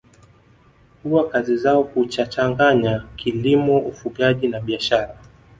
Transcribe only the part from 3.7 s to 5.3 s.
ufugaji na biashara